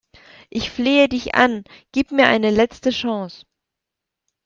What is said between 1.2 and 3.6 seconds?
an, gib mir eine letzte Chance!